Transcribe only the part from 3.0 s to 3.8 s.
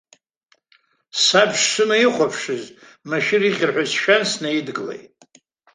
машәыр ихьыр